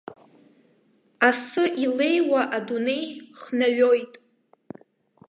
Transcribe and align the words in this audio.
Асы 1.27 1.63
илеиуа 1.85 2.41
адунеи 2.57 3.05
хнаҩоит. 3.39 4.13